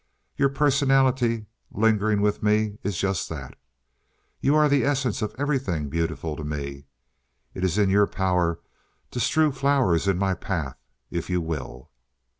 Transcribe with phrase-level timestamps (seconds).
[0.35, 3.55] Your personality, lingering with me, is just that.
[4.39, 6.87] You are the essence of everything beautiful to me.
[7.53, 8.59] It is in your power
[9.11, 10.79] to strew flowers in my path
[11.11, 11.91] if you will.